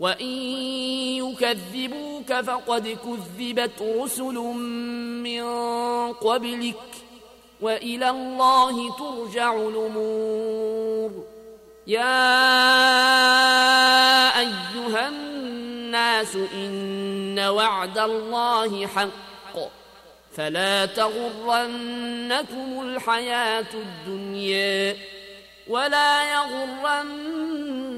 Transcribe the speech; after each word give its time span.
وإن 0.00 0.26
يكذبوك 1.18 2.32
فقد 2.32 2.88
كذبت 3.04 3.82
رسل 3.82 4.34
من 5.24 5.42
قبلك 6.12 6.84
وإلى 7.60 8.10
الله 8.10 8.96
ترجع 8.96 9.52
الأمور 9.54 11.24
يا 11.86 12.28
أيها 14.40 15.08
الناس 15.08 16.36
إن 16.36 17.38
وعد 17.38 17.98
الله 17.98 18.86
حق 18.86 19.08
فلا 20.36 20.86
تغرنكم 20.86 22.80
الحياة 22.80 23.74
الدنيا 23.74 24.96
ولا 25.68 26.32
يغرنكم 26.32 27.97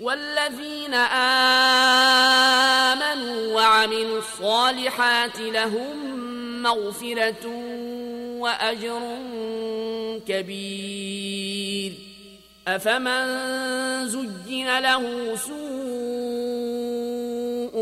والذين 0.00 0.94
آمنوا 2.94 3.54
وعملوا 3.54 4.18
الصالحات 4.18 5.38
لهم 5.40 6.16
مغفرة 6.62 7.46
وأجر 8.38 9.18
كبير. 10.28 11.92
أفمن 12.68 14.08
زين 14.08 14.78
له 14.78 15.36
سوء 15.36 15.56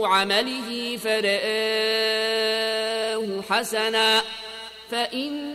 عمله 0.07 0.97
فرآه 0.97 2.25
حسنا 3.51 4.23
فإن 4.91 5.55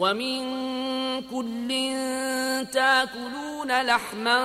ومن 0.00 0.40
كل 1.20 1.68
تاكلون 2.72 3.82
لحما 3.82 4.38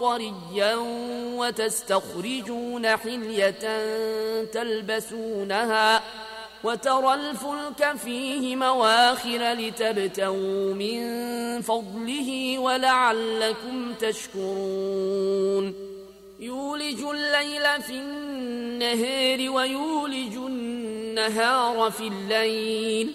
طريا 0.00 0.74
وتستخرجون 1.36 2.96
حلية 2.96 3.58
تلبسونها 4.44 6.02
وترى 6.64 7.14
الفلك 7.14 7.96
فيه 8.04 8.56
مواخر 8.56 9.52
لتبتغوا 9.52 10.74
من 10.74 11.02
فضله 11.62 12.58
ولعلكم 12.58 13.94
تشكرون. 14.00 15.74
يولج 16.40 17.02
الليل 17.02 17.82
في 17.82 17.92
النهار 17.92 19.50
ويولج 19.50 20.36
النهار 20.36 21.90
في 21.90 22.08
الليل. 22.08 23.14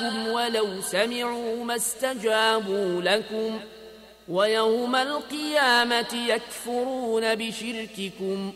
دعاءكم 0.00 0.28
ولو 0.28 0.80
سمعوا 0.80 1.64
ما 1.64 1.76
استجابوا 1.76 3.02
لكم 3.02 3.60
ويوم 4.28 4.96
القيامة 4.96 6.26
يكفرون 6.28 7.34
بشرككم 7.34 8.52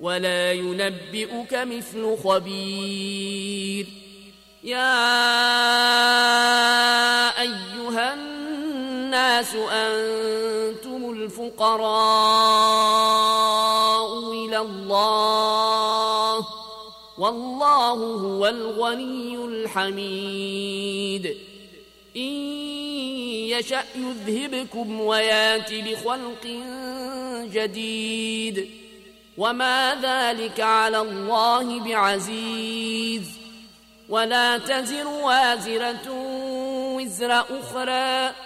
ولا 0.00 0.52
ينبئك 0.52 1.54
مثل 1.54 2.16
خبير. 2.24 3.86
يا 4.64 4.96
أيها 7.40 8.14
الناس 8.14 9.54
أنتم 9.54 11.10
الفقراء 11.10 11.86
إلى 14.32 14.58
الله. 14.58 16.15
والله 17.18 17.92
هو 17.92 18.46
الغني 18.46 19.36
الحميد. 19.36 21.36
إن 22.16 22.32
يشأ 23.48 23.84
يذهبكم 23.96 25.00
ويأت 25.00 25.72
بخلق 25.72 26.46
جديد. 27.52 28.70
وما 29.38 29.96
ذلك 30.02 30.60
على 30.60 31.00
الله 31.00 31.80
بعزيز. 31.80 33.22
ولا 34.08 34.58
تزر 34.58 35.06
وازرة 35.06 36.12
وزر 36.96 37.32
أخرى. 37.32 38.45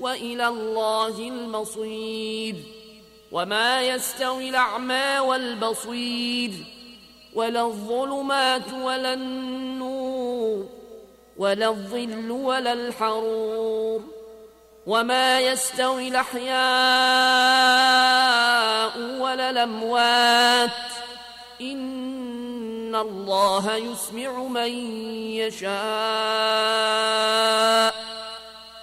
وإلى 0.00 0.48
الله 0.48 1.18
المصير. 1.18 2.54
وما 3.32 3.82
يستوي 3.82 4.48
الأعمى 4.48 5.18
والبصير. 5.18 6.50
ولا 7.34 7.62
الظلمات 7.62 8.72
ولا 8.72 9.14
النور. 9.14 10.66
ولا 11.36 11.68
الظل 11.68 12.30
ولا 12.30 12.72
الحرور. 12.72 14.02
وما 14.86 15.40
يستوي 15.40 16.08
الأحياء 16.08 16.48
ولا 19.20 19.50
الأموات. 19.50 20.70
إن 21.60 21.98
إن 22.88 22.94
الله 22.96 23.76
يسمع 23.76 24.30
من 24.42 24.70
يشاء. 25.34 25.78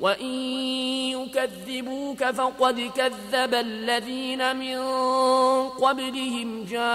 وإن 0.00 0.34
يكذبوك 1.12 2.24
فقد 2.24 2.90
كذب 2.96 3.54
الذين 3.54 4.56
من 4.56 4.78
قبلهم 5.68 6.64
جاءتهم 6.64 6.88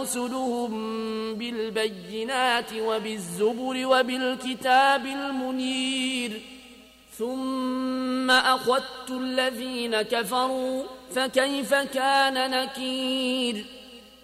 رسلهم 0.00 0.72
بالبينات 1.34 2.72
وبالزبر 2.72 3.86
وبالكتاب 3.86 5.06
المنير 5.06 6.40
ثم 7.18 8.30
أخذت 8.30 9.10
الذين 9.10 10.02
كفروا 10.02 10.82
فكيف 11.14 11.74
كان 11.74 12.50
نكير 12.50 13.64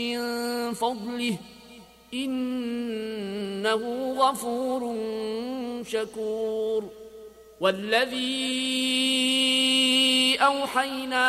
من 0.00 0.72
فضله 0.74 1.36
إنه 2.14 3.82
غفور 4.18 4.96
شكور 5.86 6.84
والذي 7.60 8.30
أوحينا 10.40 11.26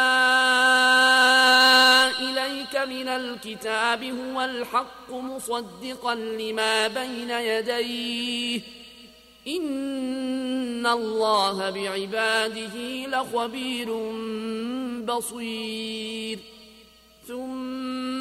إليك 2.19 2.75
من 2.75 3.07
الكتاب 3.07 4.03
هو 4.03 4.41
الحق 4.41 5.11
مصدقا 5.11 6.15
لما 6.15 6.87
بين 6.87 7.29
يديه 7.29 8.61
إن 9.47 10.87
الله 10.87 11.69
بعباده 11.69 13.05
لخبير 13.07 13.89
بصير 15.05 16.39
ثم 17.27 18.20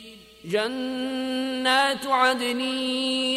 جنات 0.45 2.07
عدن 2.07 2.61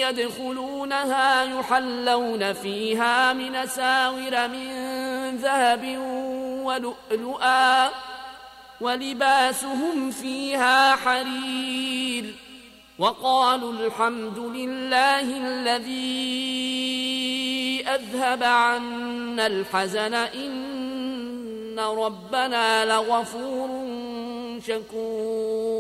يدخلونها 0.04 1.44
يحلون 1.44 2.52
فيها 2.52 3.32
من 3.32 3.66
ساور 3.66 4.48
من 4.48 5.36
ذهب 5.36 5.98
ولؤلؤا 6.64 7.90
ولباسهم 8.80 10.10
فيها 10.10 10.96
حرير 10.96 12.34
وقالوا 12.98 13.72
الحمد 13.72 14.38
لله 14.38 15.36
الذي 15.36 16.24
أذهب 17.88 18.42
عنا 18.42 19.46
الحزن 19.46 20.14
إن 20.14 21.78
ربنا 21.78 22.84
لغفور 22.84 23.84
شكور 24.66 25.73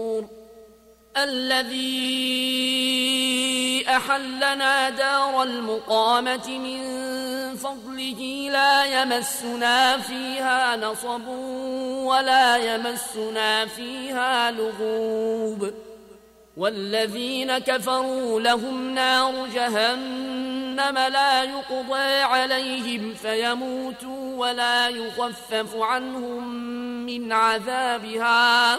الذي 1.16 2.24
أحلنا 3.88 4.90
دار 4.90 5.42
المقامة 5.42 6.58
من 6.58 6.84
فضله 7.56 8.48
لا 8.52 8.84
يمسنا 8.84 9.98
فيها 9.98 10.76
نصب 10.76 11.28
ولا 12.06 12.56
يمسنا 12.56 13.66
فيها 13.66 14.50
لغوب 14.50 15.74
والذين 16.56 17.58
كفروا 17.58 18.40
لهم 18.40 18.94
نار 18.94 19.46
جهنم 19.46 20.98
لا 20.98 21.42
يقضى 21.42 22.20
عليهم 22.20 23.14
فيموتوا 23.14 24.36
ولا 24.36 24.88
يخفف 24.88 25.76
عنهم 25.76 26.54
من 27.06 27.32
عذابها 27.32 28.78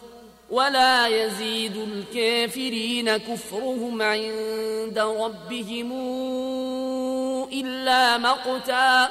ولا 0.51 1.07
يزيد 1.07 1.75
الكافرين 1.77 3.17
كفرهم 3.17 4.01
عند 4.01 4.99
ربهم 4.99 5.91
إلا 7.53 8.17
مقتا. 8.17 9.09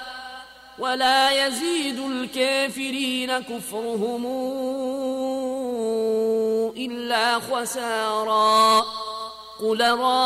ولا 0.79 1.47
يزيد 1.47 1.99
الكافرين 1.99 3.39
كفرهم 3.39 4.27
إلا 6.77 7.39
خسارا. 7.39 8.85
قل 9.61 9.81
رأيتم 9.99 10.17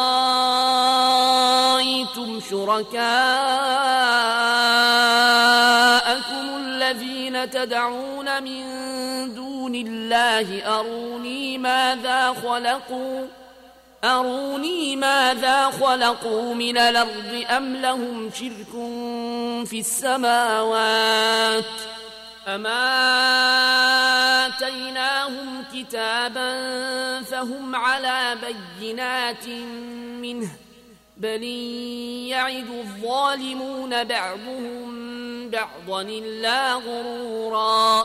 شركاءكم 2.51 3.05
الذين 6.57 7.51
تدعون 7.51 8.43
من 8.43 8.84
دون 9.75 9.87
الله 9.87 10.79
أروني 10.79 11.59
ماذا 11.59 12.33
خلقوا؟ 12.33 13.27
أروني 14.05 14.97
ماذا 14.97 15.71
خلقوا 15.71 16.55
من 16.55 16.79
الأرض 16.79 17.45
أم 17.51 17.77
لهم 17.77 18.31
شرك 18.31 18.73
في 19.67 19.81
السماوات؟ 19.81 21.65
أما 22.49 22.87
آتيناهم 24.47 25.65
كتابا 25.75 26.53
فهم 27.23 27.77
على 27.77 28.37
بينات 28.81 29.49
منه 30.23 30.49
بل 31.17 31.43
يعد 32.29 32.71
الظالمون 32.71 34.05
بعضهم 34.05 35.51
بعضا 35.51 36.03
إلا 36.03 36.75
غرورا. 36.75 38.05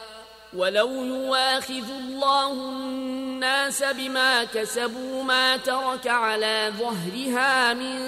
ولو 0.53 1.03
يواخذ 1.03 1.89
الله 1.89 2.51
الناس 2.51 3.83
بما 3.83 4.43
كسبوا 4.43 5.23
ما 5.23 5.57
ترك 5.57 6.07
على 6.07 6.73
ظهرها 6.79 7.73
من 7.73 7.99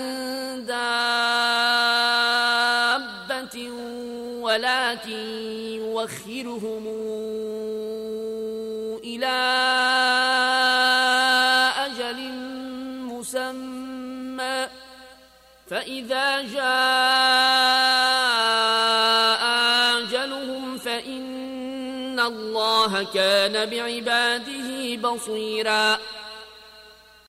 دابه 0.65 1.23
ولكن 4.43 5.17
يوخرهم 5.79 6.88
إلى 9.03 9.35
أجل 11.85 12.31
مسمى 13.07 14.67
فإذا 15.69 16.41
جاء 16.41 17.02
الله 22.86 23.04
كان 23.13 23.70
بعباده 23.70 24.96
بصيراً 24.96 26.00